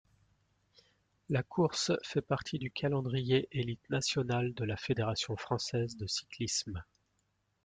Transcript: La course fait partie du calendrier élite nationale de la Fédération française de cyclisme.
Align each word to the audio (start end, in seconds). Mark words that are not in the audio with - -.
La 1.29 1.43
course 1.43 1.91
fait 2.01 2.23
partie 2.23 2.57
du 2.57 2.71
calendrier 2.71 3.47
élite 3.51 3.87
nationale 3.91 4.51
de 4.55 4.63
la 4.65 4.75
Fédération 4.75 5.37
française 5.37 5.95
de 5.95 6.07
cyclisme. 6.07 6.83